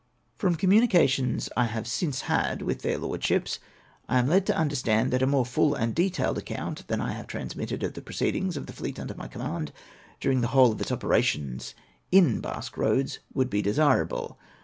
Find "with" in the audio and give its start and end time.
2.63-2.81